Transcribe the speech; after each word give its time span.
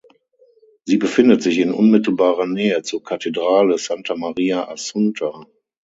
Sie 0.83 0.97
befindet 0.97 1.43
sich 1.43 1.59
in 1.59 1.71
unmittelbarer 1.71 2.47
Nähe 2.47 2.81
zur 2.81 3.03
Kathedrale 3.03 3.77
Santa 3.77 4.15
Maria 4.15 4.67
Assunta. 4.67 5.45